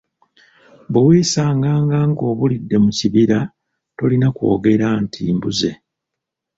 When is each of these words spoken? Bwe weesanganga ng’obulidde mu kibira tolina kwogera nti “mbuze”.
Bwe 0.91 1.01
weesanganga 1.07 1.97
ng’obulidde 2.09 2.75
mu 2.83 2.91
kibira 2.97 3.39
tolina 3.97 4.27
kwogera 4.35 4.87
nti 5.03 5.21
“mbuze”. 5.35 5.71